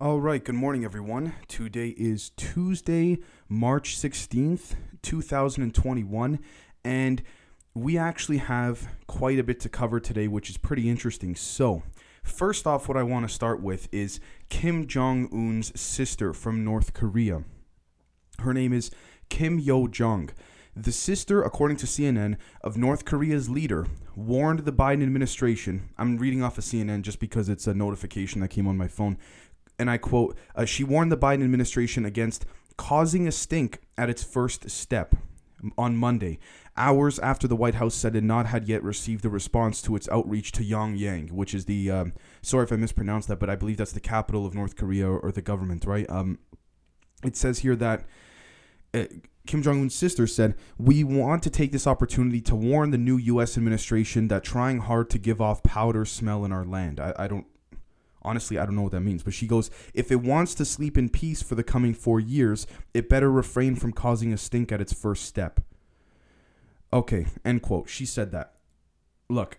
[0.00, 1.32] All right, good morning, everyone.
[1.48, 6.38] Today is Tuesday, March 16th, 2021,
[6.84, 7.22] and
[7.74, 11.34] we actually have quite a bit to cover today, which is pretty interesting.
[11.34, 11.82] So,
[12.22, 16.94] first off, what I want to start with is Kim Jong un's sister from North
[16.94, 17.42] Korea.
[18.38, 18.92] Her name is
[19.28, 20.30] Kim Yo Jong.
[20.76, 25.88] The sister, according to CNN, of North Korea's leader, warned the Biden administration.
[25.98, 29.18] I'm reading off of CNN just because it's a notification that came on my phone
[29.78, 34.22] and I quote, uh, she warned the Biden administration against causing a stink at its
[34.22, 35.14] first step
[35.76, 36.38] on Monday,
[36.76, 40.08] hours after the White House said it not had yet received a response to its
[40.08, 42.12] outreach to Pyongyang, which is the um,
[42.42, 45.32] sorry if I mispronounced that, but I believe that's the capital of North Korea or,
[45.32, 46.08] the government, right?
[46.08, 46.38] Um,
[47.22, 48.04] it says here that.
[48.94, 49.04] Uh,
[49.46, 53.16] Kim Jong un's sister said, We want to take this opportunity to warn the new
[53.16, 53.56] U.S.
[53.56, 57.00] administration that trying hard to give off powder smell in our land.
[57.00, 57.46] I, I don't
[58.28, 59.22] Honestly, I don't know what that means.
[59.22, 62.66] But she goes, if it wants to sleep in peace for the coming four years,
[62.92, 65.60] it better refrain from causing a stink at its first step.
[66.92, 67.88] Okay, end quote.
[67.88, 68.52] She said that.
[69.30, 69.56] Look,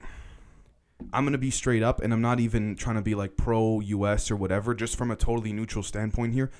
[1.11, 3.79] I'm going to be straight up, and I'm not even trying to be like pro
[3.79, 6.51] US or whatever, just from a totally neutral standpoint here.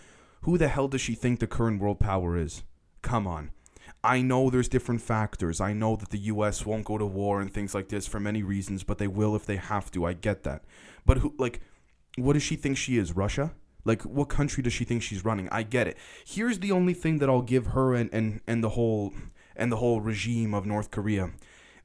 [0.42, 2.64] Who the hell does she think the current world power is?
[3.04, 3.52] Come on.
[4.04, 5.62] I know there's different factors.
[5.62, 8.42] I know that the US won't go to war and things like this for many
[8.42, 10.06] reasons, but they will if they have to.
[10.06, 10.64] I get that.
[11.06, 11.62] But who, like,
[12.24, 13.16] what does she think she is?
[13.16, 13.54] Russia?
[13.86, 15.50] Like, what country does she think she's running?
[15.52, 15.98] I get it.
[16.26, 19.14] Here's the only thing that I'll give her and, and, and the whole
[19.56, 21.32] and the whole regime of North Korea.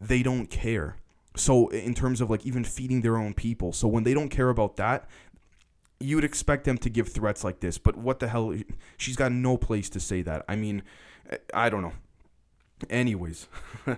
[0.00, 0.96] They don't care.
[1.36, 3.72] So in terms of like even feeding their own people.
[3.72, 5.08] So when they don't care about that,
[5.98, 7.78] you would expect them to give threats like this.
[7.78, 8.54] But what the hell?
[8.96, 10.44] She's got no place to say that.
[10.48, 10.82] I mean,
[11.52, 11.94] I don't know.
[12.90, 13.48] Anyways.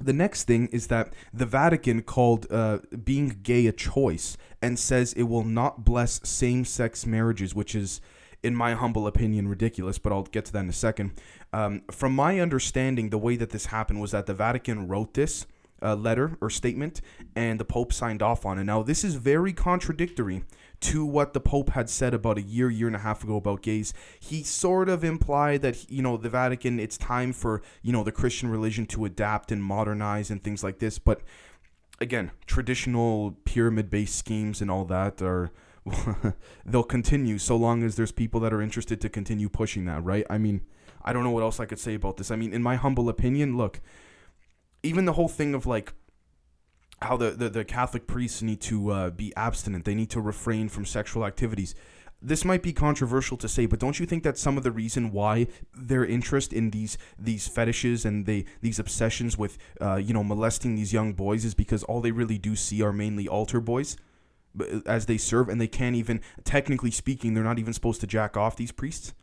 [0.00, 5.12] the next thing is that the Vatican called uh, being gay a choice and says
[5.12, 8.00] it will not bless same sex marriages, which is,
[8.42, 11.20] in my humble opinion, ridiculous, but I'll get to that in a second.
[11.52, 15.46] Um, from my understanding, the way that this happened was that the Vatican wrote this
[15.82, 17.00] uh, letter or statement
[17.36, 18.64] and the Pope signed off on it.
[18.64, 20.44] Now, this is very contradictory
[20.80, 23.62] to what the Pope had said about a year, year and a half ago about
[23.62, 23.92] gays.
[24.20, 28.12] He sort of implied that, you know, the Vatican, it's time for, you know, the
[28.12, 30.98] Christian religion to adapt and modernize and things like this.
[30.98, 31.22] But
[32.00, 35.50] again, traditional pyramid based schemes and all that are.
[36.66, 40.26] they'll continue so long as there's people that are interested to continue pushing that, right?
[40.28, 40.60] I mean,
[41.02, 42.30] I don't know what else I could say about this.
[42.30, 43.80] I mean, in my humble opinion, look,
[44.82, 45.94] even the whole thing of like
[47.02, 50.68] how the, the, the Catholic priests need to uh, be abstinent, they need to refrain
[50.68, 51.74] from sexual activities.
[52.20, 55.12] This might be controversial to say, but don't you think that some of the reason
[55.12, 60.24] why their interest in these these fetishes and they these obsessions with uh, you know
[60.24, 63.96] molesting these young boys is because all they really do see are mainly altar boys
[64.86, 68.36] as they serve, and they can't even technically speaking, they're not even supposed to jack
[68.36, 69.14] off these priests.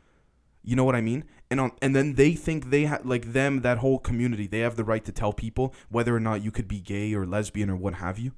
[0.65, 1.23] You know what I mean?
[1.51, 4.47] And on, and then they think they have like them that whole community.
[4.47, 7.25] They have the right to tell people whether or not you could be gay or
[7.25, 8.31] lesbian or what have you.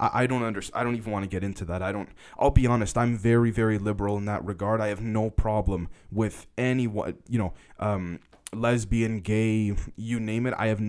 [0.00, 0.80] I, I don't understand.
[0.80, 1.82] I don't even want to get into that.
[1.82, 2.08] I don't.
[2.38, 2.98] I'll be honest.
[2.98, 4.80] I'm very very liberal in that regard.
[4.80, 7.18] I have no problem with anyone.
[7.28, 7.52] You know.
[7.78, 10.54] Um, lesbian, gay, you name it.
[10.56, 10.80] I have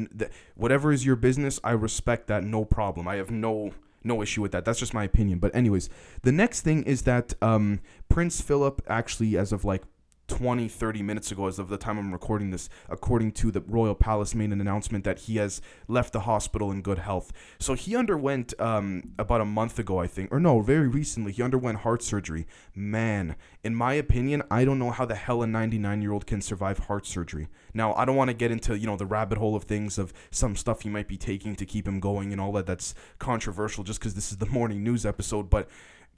[0.55, 1.59] whatever is your business.
[1.61, 3.05] I respect that, no problem.
[3.05, 4.63] I have no no issue with that.
[4.63, 5.39] That's just my opinion.
[5.39, 5.89] But anyways,
[6.21, 9.83] the next thing is that um, Prince Philip actually, as of like
[10.29, 13.95] 20, 30 minutes ago, as of the time I'm recording this, according to the Royal
[13.95, 17.33] Palace, made an announcement that he has left the hospital in good health.
[17.59, 21.43] So he underwent um, about a month ago, I think, or no, very recently, he
[21.43, 22.47] underwent heart surgery.
[22.73, 26.41] Man, in my opinion, I don't know how the hell a 99 year old can
[26.41, 27.49] survive heart surgery.
[27.73, 30.13] Now, I don't want to get into you know the rabbit hole of things of
[30.31, 32.65] some stuff he might be taking to keep him going and all that.
[32.65, 35.69] That's controversial, just because this is the morning news episode, but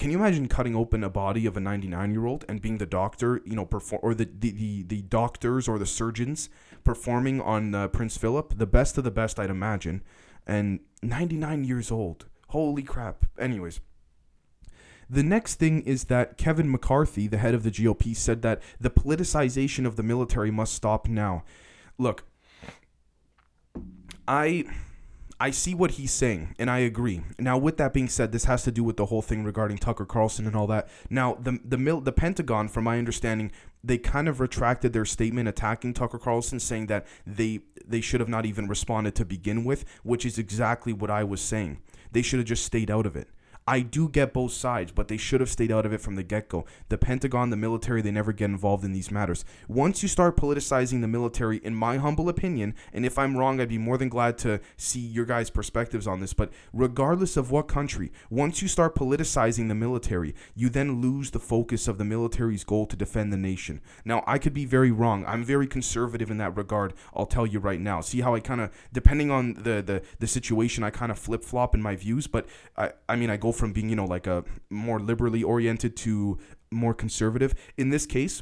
[0.01, 2.87] can you imagine cutting open a body of a 99 year old and being the
[2.87, 6.49] doctor, you know, perform or the, the, the, the doctors or the surgeons
[6.83, 10.01] performing on uh, Prince Philip, the best of the best, I'd imagine,
[10.47, 12.25] and 99 years old.
[12.47, 13.27] Holy crap.
[13.37, 13.79] Anyways.
[15.07, 18.89] The next thing is that Kevin McCarthy, the head of the GOP, said that the
[18.89, 21.43] politicization of the military must stop now.
[21.99, 22.23] Look,
[24.27, 24.65] I
[25.41, 27.23] I see what he's saying, and I agree.
[27.39, 30.05] Now, with that being said, this has to do with the whole thing regarding Tucker
[30.05, 30.87] Carlson and all that.
[31.09, 33.51] Now, the the mil- the Pentagon, from my understanding,
[33.83, 38.29] they kind of retracted their statement attacking Tucker Carlson, saying that they they should have
[38.29, 41.79] not even responded to begin with, which is exactly what I was saying.
[42.11, 43.27] They should have just stayed out of it.
[43.67, 46.23] I do get both sides, but they should have stayed out of it from the
[46.23, 46.65] get go.
[46.89, 49.45] The Pentagon, the military, they never get involved in these matters.
[49.67, 53.69] Once you start politicizing the military, in my humble opinion, and if I'm wrong, I'd
[53.69, 57.67] be more than glad to see your guys' perspectives on this, but regardless of what
[57.67, 62.63] country, once you start politicizing the military, you then lose the focus of the military's
[62.63, 63.79] goal to defend the nation.
[64.03, 65.23] Now, I could be very wrong.
[65.27, 66.93] I'm very conservative in that regard.
[67.15, 68.01] I'll tell you right now.
[68.01, 71.43] See how I kind of, depending on the, the, the situation, I kind of flip
[71.43, 74.27] flop in my views, but I, I mean, I go from being, you know, like
[74.27, 76.37] a more liberally oriented to
[76.71, 77.53] more conservative.
[77.77, 78.41] In this case,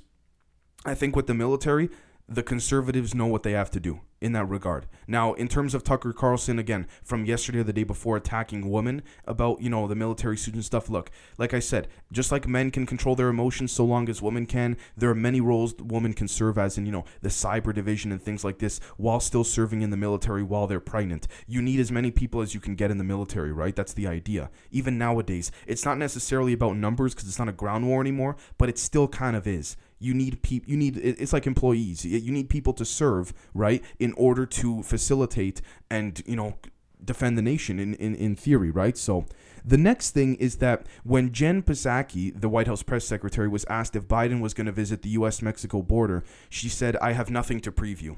[0.85, 1.89] I think with the military,
[2.29, 4.85] the conservatives know what they have to do in that regard.
[5.07, 9.01] Now, in terms of Tucker Carlson, again, from yesterday or the day before attacking women
[9.25, 12.69] about, you know, the military suit and stuff, look, like I said, just like men
[12.69, 16.27] can control their emotions so long as women can, there are many roles women can
[16.27, 19.81] serve as in, you know, the cyber division and things like this while still serving
[19.81, 21.27] in the military while they're pregnant.
[21.47, 23.75] You need as many people as you can get in the military, right?
[23.75, 24.51] That's the idea.
[24.69, 28.69] Even nowadays, it's not necessarily about numbers because it's not a ground war anymore, but
[28.69, 32.49] it still kind of is you need people you need it's like employees you need
[32.49, 36.55] people to serve right in order to facilitate and you know
[37.03, 39.25] defend the nation in, in, in theory right so
[39.63, 43.95] the next thing is that when Jen Psaki, the White House press secretary, was asked
[43.95, 45.41] if Biden was going to visit the U.S.
[45.41, 48.17] Mexico border, she said, I have nothing to preview.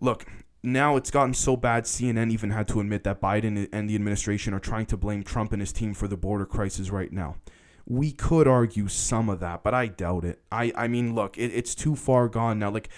[0.00, 0.26] Look,
[0.62, 4.52] now it's gotten so bad, CNN even had to admit that Biden and the administration
[4.52, 7.36] are trying to blame Trump and his team for the border crisis right now
[7.92, 10.40] we could argue some of that, but I doubt it.
[10.50, 12.70] I, I mean, look, it, it's too far gone now.
[12.70, 12.88] Like,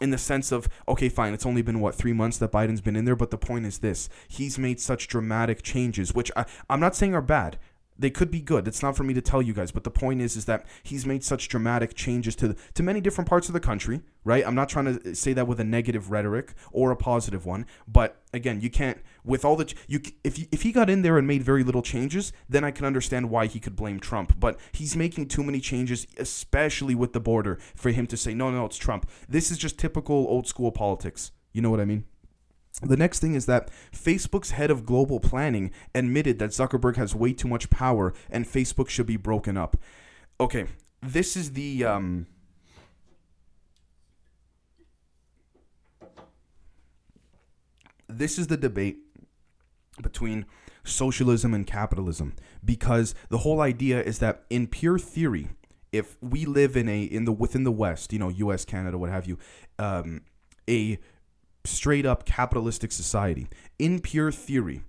[0.00, 2.94] in the sense of, okay, fine, it's only been, what, three months that Biden's been
[2.94, 6.78] in there, but the point is this he's made such dramatic changes, which I, I'm
[6.78, 7.58] not saying are bad
[7.98, 8.68] they could be good.
[8.68, 11.06] It's not for me to tell you guys, but the point is, is that he's
[11.06, 14.46] made such dramatic changes to to many different parts of the country, right?
[14.46, 18.22] I'm not trying to say that with a negative rhetoric or a positive one, but
[18.32, 21.42] again, you can't with all the you if if he got in there and made
[21.42, 24.38] very little changes, then I can understand why he could blame Trump.
[24.38, 28.50] But he's making too many changes, especially with the border, for him to say no,
[28.50, 29.10] no, it's Trump.
[29.28, 31.32] This is just typical old school politics.
[31.52, 32.04] You know what I mean?
[32.82, 37.32] The next thing is that Facebook's head of global planning admitted that Zuckerberg has way
[37.32, 39.78] too much power and Facebook should be broken up.
[40.38, 40.66] Okay,
[41.02, 42.26] this is the um,
[48.08, 48.98] this is the debate
[50.02, 50.46] between
[50.84, 52.34] socialism and capitalism
[52.64, 55.48] because the whole idea is that in pure theory
[55.92, 59.10] if we live in a in the within the west you know us canada what
[59.10, 59.36] have you
[59.78, 60.20] um,
[60.68, 60.98] a
[61.66, 63.48] straight up capitalistic society.
[63.78, 64.82] In pure theory,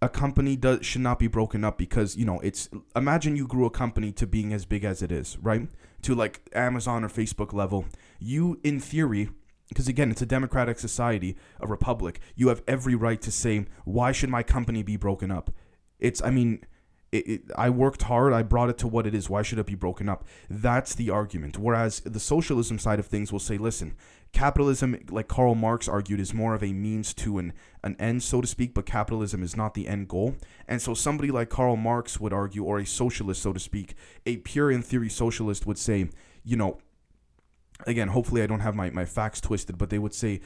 [0.00, 3.66] a company does should not be broken up because you know it's imagine you grew
[3.66, 5.68] a company to being as big as it is right
[6.02, 7.84] to like amazon or facebook level
[8.20, 9.28] you in theory
[9.68, 14.12] because again it's a democratic society a republic you have every right to say why
[14.12, 15.50] should my company be broken up
[15.98, 16.64] it's i mean
[17.12, 18.32] it, it, I worked hard.
[18.32, 19.30] I brought it to what it is.
[19.30, 20.26] Why should it be broken up?
[20.50, 21.58] That's the argument.
[21.58, 23.96] Whereas the socialism side of things will say, listen,
[24.32, 28.40] capitalism, like Karl Marx argued, is more of a means to an, an end, so
[28.40, 30.36] to speak, but capitalism is not the end goal.
[30.66, 33.94] And so somebody like Karl Marx would argue, or a socialist, so to speak,
[34.26, 36.10] a pure in theory socialist would say,
[36.44, 36.78] you know,
[37.86, 40.40] again, hopefully I don't have my, my facts twisted, but they would say,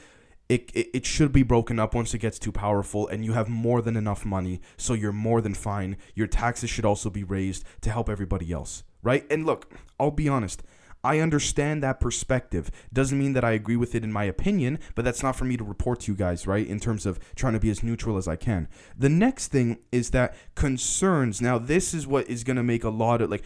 [0.49, 3.47] it, it, it should be broken up once it gets too powerful and you have
[3.47, 7.63] more than enough money so you're more than fine your taxes should also be raised
[7.79, 10.61] to help everybody else right and look i'll be honest
[11.05, 12.71] I understand that perspective.
[12.93, 15.57] Doesn't mean that I agree with it in my opinion, but that's not for me
[15.57, 16.65] to report to you guys, right?
[16.65, 18.69] In terms of trying to be as neutral as I can.
[18.97, 21.41] The next thing is that concerns.
[21.41, 23.43] Now, this is what is going to make a lot of like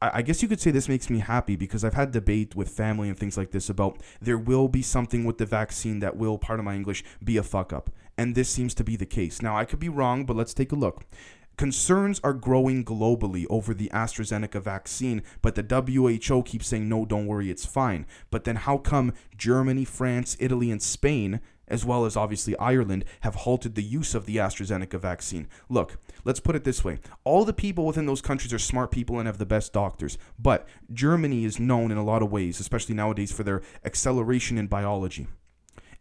[0.00, 3.08] I guess you could say this makes me happy because I've had debate with family
[3.08, 6.60] and things like this about there will be something with the vaccine that will, part
[6.60, 7.90] of my English, be a fuck up.
[8.16, 9.42] And this seems to be the case.
[9.42, 11.04] Now, I could be wrong, but let's take a look.
[11.56, 15.82] Concerns are growing globally over the AstraZeneca vaccine, but the
[16.28, 18.06] WHO keeps saying, no, don't worry, it's fine.
[18.30, 23.34] But then how come Germany, France, Italy, and Spain, as well as obviously Ireland, have
[23.36, 25.48] halted the use of the AstraZeneca vaccine?
[25.68, 29.18] Look, let's put it this way all the people within those countries are smart people
[29.18, 32.94] and have the best doctors, but Germany is known in a lot of ways, especially
[32.94, 35.26] nowadays, for their acceleration in biology.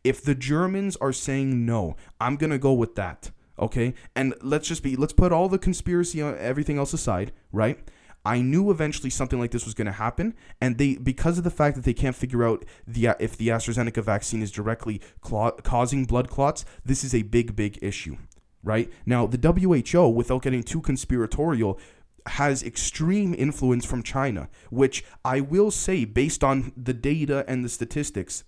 [0.03, 3.93] If the Germans are saying no, I'm going to go with that okay?
[4.15, 7.79] And let's just be let's put all the conspiracy uh, everything else aside, right?
[8.27, 11.49] I knew eventually something like this was going to happen, and they because of the
[11.49, 16.29] fact that they can't figure out the if the AstraZeneca vaccine is directly causing blood
[16.29, 18.17] clots, this is a big big issue,
[18.61, 18.91] right?
[19.05, 21.79] Now the WHO, without getting too conspiratorial,
[22.25, 27.69] has extreme influence from China, which I will say, based on the data and the
[27.69, 28.43] statistics,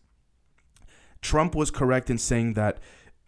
[1.21, 2.79] Trump was correct in saying that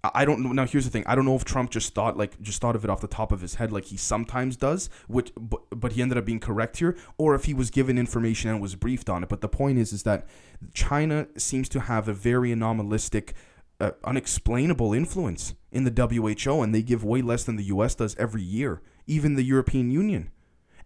[0.04, 0.52] I don't know.
[0.52, 1.04] Now here's the thing.
[1.06, 3.32] I don't know if Trump just thought like just thought of it off the top
[3.32, 6.78] of his head, like he sometimes does, which but, but he ended up being correct
[6.78, 9.30] here, or if he was given information and was briefed on it.
[9.30, 10.28] But the point is, is that
[10.74, 13.36] China seems to have a very anomalistic,
[13.80, 17.94] uh, unexplainable influence in the WHO, and they give way less than the U.S.
[17.94, 18.82] does every year.
[19.06, 20.32] Even the European Union.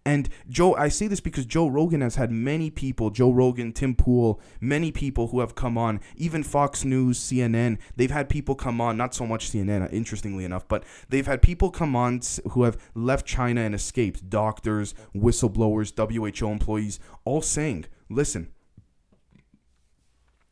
[0.06, 3.96] And Joe, I say this because Joe Rogan has had many people, Joe Rogan, Tim
[3.96, 7.78] Pool, many people who have come on, even Fox News, CNN.
[7.96, 11.72] They've had people come on, not so much CNN, interestingly enough, but they've had people
[11.72, 12.20] come on
[12.52, 14.30] who have left China and escaped.
[14.30, 15.92] Doctors, whistleblowers,
[16.38, 18.52] WHO employees, all saying, listen,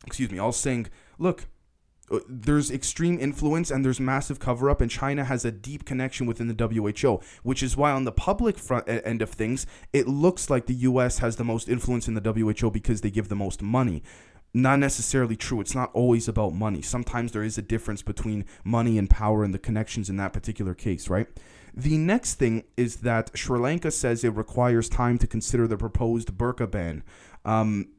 [0.05, 1.45] excuse me, all saying, look, uh,
[2.27, 6.47] there's extreme influence and there's massive cover up and China has a deep connection within
[6.47, 10.67] the WHO which is why on the public front end of things it looks like
[10.67, 14.03] the US has the most influence in the WHO because they give the most money.
[14.53, 15.59] Not necessarily true.
[15.59, 16.81] It's not always about money.
[16.81, 20.73] Sometimes there is a difference between money and power and the connections in that particular
[20.73, 21.27] case right?
[21.73, 26.37] The next thing is that Sri Lanka says it requires time to consider the proposed
[26.37, 27.03] burqa ban.
[27.43, 27.89] Um,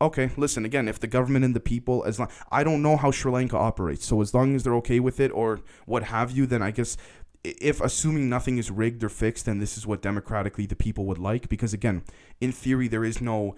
[0.00, 0.88] okay, listen again.
[0.88, 4.06] If the government and the people, as long I don't know how Sri Lanka operates,
[4.06, 6.96] so as long as they're okay with it or what have you, then I guess
[7.44, 11.18] if assuming nothing is rigged or fixed, then this is what democratically the people would
[11.18, 11.48] like.
[11.48, 12.02] Because again,
[12.40, 13.56] in theory, there is no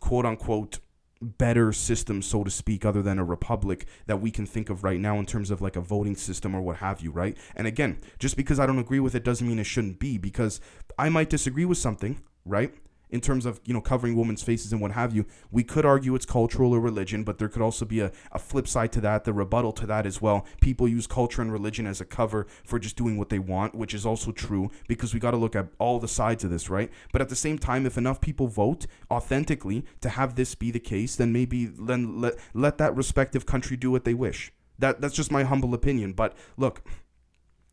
[0.00, 0.80] quote unquote
[1.20, 5.00] better system, so to speak, other than a republic that we can think of right
[5.00, 7.38] now in terms of like a voting system or what have you, right?
[7.56, 10.60] And again, just because I don't agree with it doesn't mean it shouldn't be, because
[10.98, 12.74] I might disagree with something, right?
[13.14, 15.24] In terms of you know covering women's faces and what have you.
[15.52, 18.66] We could argue it's cultural or religion but there could also be a, a flip
[18.66, 20.44] side to that the rebuttal to that as well.
[20.60, 23.94] People use culture and religion as a cover for just doing what they want which
[23.94, 26.90] is also true because we got to look at all the sides of this right?
[27.12, 30.80] But at the same time if enough people vote authentically to have this be the
[30.80, 34.52] case then maybe then let, let that respective country do what they wish.
[34.80, 36.82] That that's just my humble opinion but look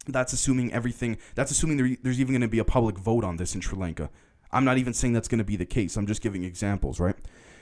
[0.07, 3.37] that's assuming everything that's assuming there, there's even going to be a public vote on
[3.37, 4.11] this in Sri Lanka
[4.53, 5.97] I'm not even saying that's going to be the case.
[5.97, 7.15] I'm just giving examples, right?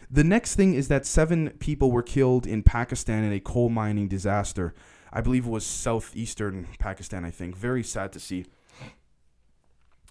[0.09, 4.07] The next thing is that seven people were killed in Pakistan in a coal mining
[4.07, 4.73] disaster.
[5.13, 7.55] I believe it was southeastern Pakistan, I think.
[7.55, 8.45] Very sad to see.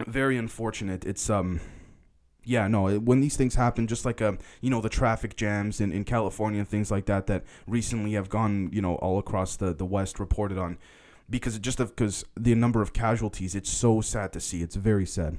[0.07, 1.05] Very unfortunate.
[1.05, 1.61] It's um
[2.45, 5.93] yeah, no, when these things happen, just like um, you know, the traffic jams in,
[5.93, 9.75] in California and things like that that recently have gone, you know, all across the,
[9.75, 10.79] the West reported on
[11.29, 14.63] because just because the number of casualties, it's so sad to see.
[14.63, 15.39] It's very sad.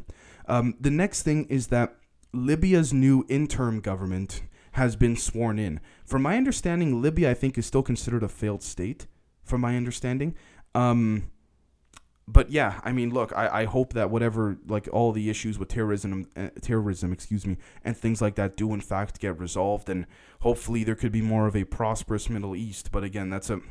[0.49, 1.95] Um, the next thing is that
[2.33, 4.41] Libya's new interim government
[4.73, 5.79] has been sworn in.
[6.05, 9.07] From my understanding, Libya, I think, is still considered a failed state.
[9.43, 10.35] From my understanding,
[10.75, 11.31] um,
[12.27, 15.69] but yeah, I mean, look, I, I hope that whatever, like all the issues with
[15.69, 20.05] terrorism, uh, terrorism, excuse me, and things like that, do in fact get resolved, and
[20.41, 22.91] hopefully there could be more of a prosperous Middle East.
[22.91, 23.61] But again, that's a,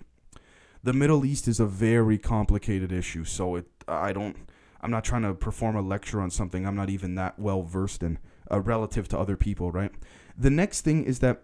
[0.83, 4.37] the Middle East is a very complicated issue, so it, I don't,
[4.81, 8.03] I'm not trying to perform a lecture on something I'm not even that well versed
[8.03, 8.19] in
[8.51, 9.93] uh, relative to other people, right?
[10.37, 11.43] The next thing is that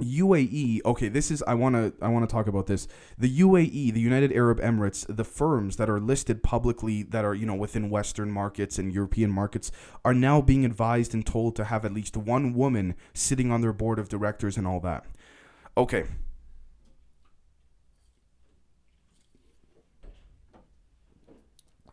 [0.00, 2.88] UAE, okay, this is I want to I want to talk about this.
[3.16, 7.46] The UAE, the United Arab Emirates, the firms that are listed publicly that are, you
[7.46, 9.70] know, within western markets and European markets
[10.04, 13.72] are now being advised and told to have at least one woman sitting on their
[13.72, 15.04] board of directors and all that.
[15.76, 16.06] Okay,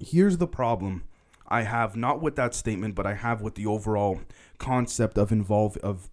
[0.02, 1.04] here's the problem
[1.48, 4.22] I have not with that statement, but I have with the overall
[4.58, 6.10] concept of involve of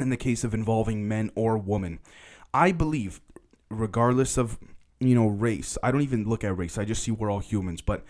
[0.00, 1.98] in the case of involving men or women.
[2.52, 3.20] I believe,
[3.68, 4.58] regardless of
[5.00, 6.78] you know race, I don't even look at race.
[6.78, 8.04] I just see we're all humans, but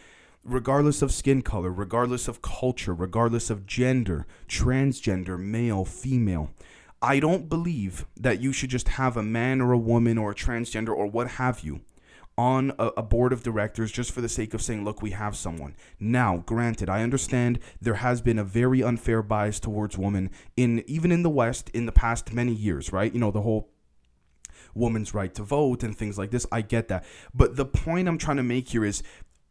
[0.44, 6.50] regardless of skin color, regardless of culture, regardless of gender, transgender, male, female.
[7.00, 10.34] I don't believe that you should just have a man or a woman or a
[10.34, 11.80] transgender or what have you
[12.36, 15.36] on a, a, board of directors just for the sake of saying, look, we have
[15.36, 15.76] someone.
[16.00, 21.12] Now, granted, I understand there has been a very unfair bias towards women in even
[21.12, 23.12] in the West in the past many years, right?
[23.12, 23.70] You know, the whole
[24.74, 26.46] woman's right to vote and things like this.
[26.50, 27.04] I get that.
[27.32, 29.02] But the point I'm trying to make here is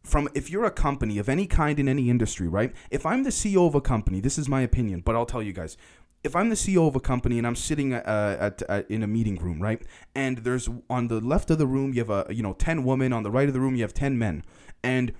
[0.02, 2.74] from if you're a company of any kind in any industry, right?
[2.90, 5.54] If I'm the CEO of a company, this is my opinion, but I'll tell you
[5.54, 5.78] guys,
[6.24, 9.06] if I'm the CEO of a company and I'm sitting uh, at, at, in a
[9.06, 9.80] meeting room, right,
[10.14, 13.12] and there's on the left of the room you have a you know ten women,
[13.12, 14.42] on the right of the room you have ten men,
[14.82, 15.12] and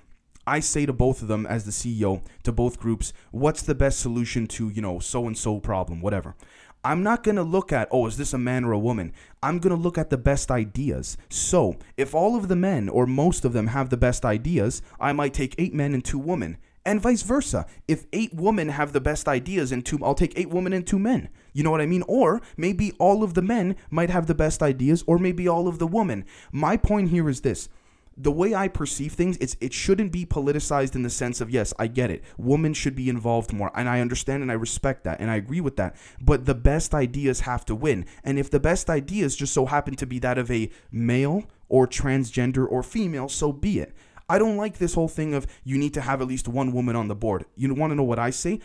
[0.47, 3.99] I say to both of them as the CEO to both groups, what's the best
[3.99, 6.35] solution to you know so and so problem, whatever.
[6.83, 9.11] I'm not to look at, oh, is this a man or a woman?
[9.41, 11.17] I'm to look at the best ideas.
[11.29, 15.11] So, if all of the men or most of them have the best ideas, I
[15.11, 17.65] might take eight men and two women and vice versa.
[17.87, 20.99] If eight women have the best ideas and two, I'll take eight women and two
[20.99, 21.29] men.
[21.53, 22.03] You know what I mean?
[22.07, 25.79] Or maybe all of the men might have the best ideas, or maybe all of
[25.79, 26.25] the women.
[26.51, 27.69] My point here is this
[28.17, 31.73] the way I perceive things, it's it shouldn't be politicized in the sense of yes,
[31.77, 32.23] I get it.
[32.37, 35.61] Women should be involved more, and I understand and I respect that, and I agree
[35.61, 35.95] with that.
[36.21, 39.95] But the best ideas have to win, and if the best ideas just so happen
[39.95, 43.93] to be that of a male or transgender or female, so be it.
[44.27, 46.95] I don't like this whole thing of you need to have at least one woman
[46.95, 47.45] on the board.
[47.55, 48.59] You want to know what I say?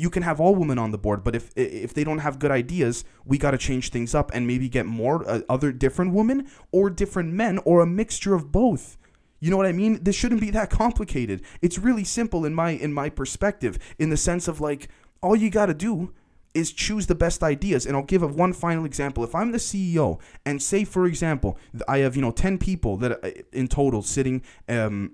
[0.00, 2.50] you can have all women on the board, but if if they don't have good
[2.50, 6.48] ideas, we got to change things up and maybe get more uh, other different women
[6.72, 8.96] or different men or a mixture of both.
[9.40, 10.02] You know what I mean?
[10.02, 11.42] This shouldn't be that complicated.
[11.60, 14.88] It's really simple in my in my perspective in the sense of like
[15.22, 16.14] all you got to do
[16.54, 19.22] is choose the best ideas and I'll give a one final example.
[19.24, 23.24] If I'm the CEO and say for example, I have, you know, 10 people that
[23.24, 25.12] uh, in total sitting um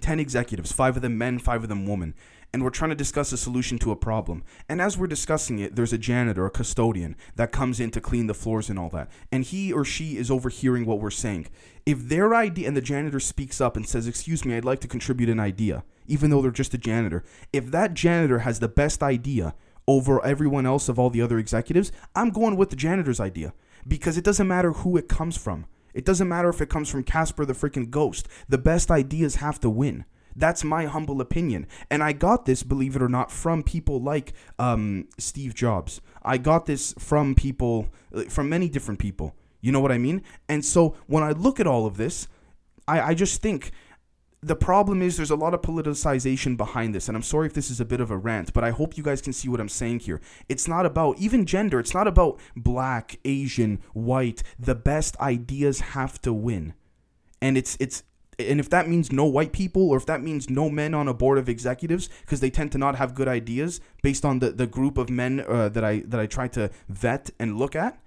[0.00, 2.14] 10 executives, 5 of them men, 5 of them women
[2.56, 4.42] and we're trying to discuss a solution to a problem.
[4.66, 8.28] And as we're discussing it, there's a janitor, a custodian that comes in to clean
[8.28, 9.10] the floors and all that.
[9.30, 11.48] And he or she is overhearing what we're saying.
[11.84, 14.88] If their idea, and the janitor speaks up and says, Excuse me, I'd like to
[14.88, 17.24] contribute an idea, even though they're just a janitor.
[17.52, 19.54] If that janitor has the best idea
[19.86, 23.52] over everyone else of all the other executives, I'm going with the janitor's idea
[23.86, 25.66] because it doesn't matter who it comes from.
[25.94, 28.28] It doesn't matter if it comes from Casper the freaking ghost.
[28.48, 30.04] The best ideas have to win.
[30.34, 31.66] That's my humble opinion.
[31.90, 36.02] And I got this, believe it or not, from people like um, Steve Jobs.
[36.22, 39.34] I got this from people, uh, from many different people.
[39.62, 40.22] You know what I mean?
[40.48, 42.28] And so when I look at all of this,
[42.86, 43.72] I, I just think
[44.42, 47.70] the problem is there's a lot of politicization behind this and i'm sorry if this
[47.70, 49.68] is a bit of a rant but i hope you guys can see what i'm
[49.68, 55.18] saying here it's not about even gender it's not about black asian white the best
[55.20, 56.74] ideas have to win
[57.40, 58.02] and it's it's
[58.38, 61.14] and if that means no white people or if that means no men on a
[61.14, 64.66] board of executives because they tend to not have good ideas based on the, the
[64.66, 67.98] group of men uh, that I that I try to vet and look at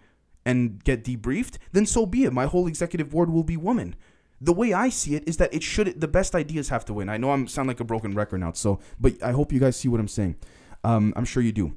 [0.46, 2.34] and get debriefed, then so be it.
[2.34, 3.96] My whole executive board will be women.
[4.42, 7.10] The way I see it is that it should the best ideas have to win.
[7.10, 9.76] I know I'm sound like a broken record now, so but I hope you guys
[9.76, 10.36] see what I'm saying.
[10.84, 11.76] Um, I'm sure you do.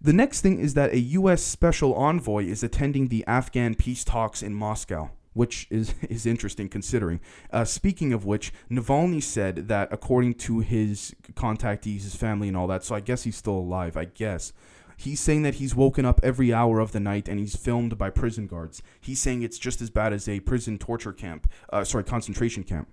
[0.00, 1.42] The next thing is that a U.S.
[1.42, 7.20] special envoy is attending the Afghan peace talks in Moscow which is, is interesting considering.
[7.52, 12.66] Uh, speaking of which, Navalny said that according to his contactees, his family, and all
[12.68, 14.52] that, so I guess he's still alive, I guess.
[14.96, 18.10] He's saying that he's woken up every hour of the night and he's filmed by
[18.10, 18.82] prison guards.
[19.00, 22.88] He's saying it's just as bad as a prison torture camp, uh, sorry, concentration camp.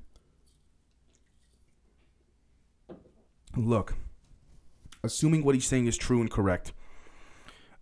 [3.56, 3.95] Look,
[5.04, 6.73] assuming what he's saying is true and correct,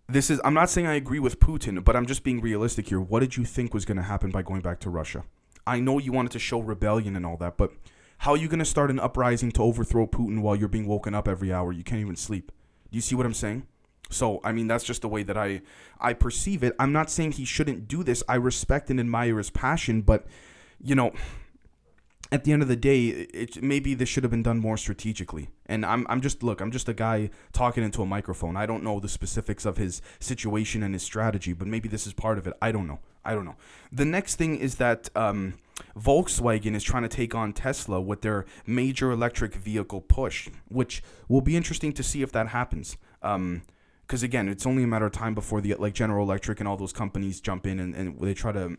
[0.08, 3.00] this is I'm not saying I agree with Putin, but I'm just being realistic here.
[3.00, 5.24] What did you think was going to happen by going back to Russia?
[5.66, 7.72] I know you wanted to show rebellion and all that, but
[8.18, 11.14] how are you going to start an uprising to overthrow Putin while you're being woken
[11.14, 11.72] up every hour?
[11.72, 12.50] You can't even sleep.
[12.90, 13.66] Do you see what I'm saying?
[14.10, 15.62] So, I mean, that's just the way that I
[16.00, 16.74] I perceive it.
[16.78, 18.22] I'm not saying he shouldn't do this.
[18.28, 20.26] I respect and admire his passion, but
[20.82, 21.12] you know,
[22.32, 25.50] at the end of the day, it maybe this should have been done more strategically.
[25.66, 28.56] And I'm I'm just look, I'm just a guy talking into a microphone.
[28.56, 32.12] I don't know the specifics of his situation and his strategy, but maybe this is
[32.12, 32.54] part of it.
[32.62, 33.00] I don't know.
[33.24, 33.56] I don't know.
[33.92, 35.54] The next thing is that um,
[35.98, 41.40] Volkswagen is trying to take on Tesla with their major electric vehicle push, which will
[41.42, 42.96] be interesting to see if that happens.
[43.22, 43.62] Um,
[44.10, 46.76] because again, it's only a matter of time before the like General Electric and all
[46.76, 48.76] those companies jump in and, and they try to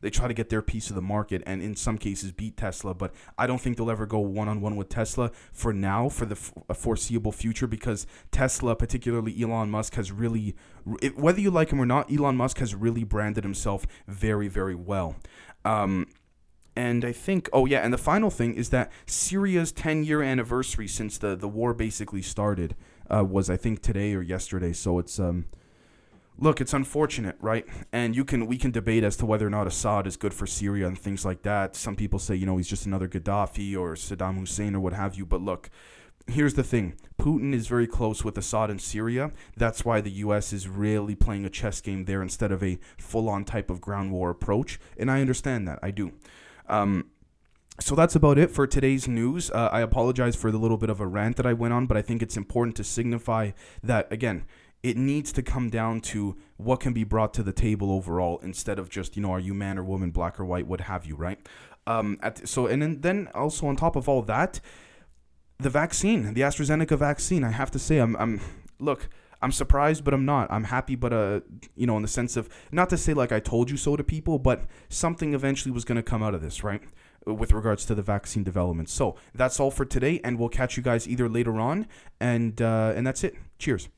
[0.00, 2.94] they try to get their piece of the market and in some cases beat Tesla.
[2.94, 6.24] But I don't think they'll ever go one on one with Tesla for now, for
[6.24, 10.56] the f- foreseeable future, because Tesla, particularly Elon Musk, has really,
[11.14, 15.16] whether you like him or not, Elon Musk has really branded himself very, very well.
[15.66, 16.06] Um,
[16.74, 20.88] and I think, oh yeah, and the final thing is that Syria's 10 year anniversary
[20.88, 22.74] since the, the war basically started
[23.12, 24.72] uh, was, I think, today or yesterday.
[24.72, 25.46] So it's, um,
[26.38, 27.66] look, it's unfortunate, right?
[27.92, 30.46] And you can we can debate as to whether or not Assad is good for
[30.46, 31.76] Syria and things like that.
[31.76, 35.14] Some people say, you know, he's just another Gaddafi or Saddam Hussein or what have
[35.14, 35.26] you.
[35.26, 35.70] But look,
[36.26, 39.32] here's the thing: Putin is very close with Assad in Syria.
[39.56, 40.52] That's why the U.S.
[40.52, 44.30] is really playing a chess game there instead of a full-on type of ground war
[44.30, 44.80] approach.
[44.98, 45.78] And I understand that.
[45.82, 46.12] I do.
[46.66, 47.10] Um,
[47.80, 49.50] so that's about it for today's news.
[49.50, 51.96] Uh, I apologize for the little bit of a rant that I went on, but
[51.96, 53.50] I think it's important to signify
[53.82, 54.44] that again
[54.84, 58.78] it needs to come down to what can be brought to the table overall instead
[58.78, 61.16] of just you know are you man or woman black or white what have you
[61.16, 61.40] right
[61.86, 64.60] um at, so and then, also on top of all that
[65.58, 68.40] the vaccine the AstraZeneca vaccine I have to say I'm I'm
[68.78, 69.08] look
[69.42, 70.50] I'm surprised, but I'm not.
[70.50, 71.40] I'm happy, but uh,
[71.76, 74.02] you know, in the sense of not to say like I told you so to
[74.02, 76.80] people, but something eventually was going to come out of this, right?
[77.26, 78.88] With regards to the vaccine development.
[78.88, 81.86] So that's all for today, and we'll catch you guys either later on,
[82.20, 83.36] and uh, and that's it.
[83.58, 83.88] Cheers.